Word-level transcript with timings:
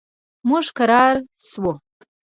موږ 0.47 0.65
کرار 0.77 1.15
شو. 1.47 1.69